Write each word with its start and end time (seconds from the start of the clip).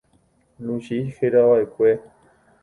Luchi 0.65 0.97
herava'ekue. 1.19 1.93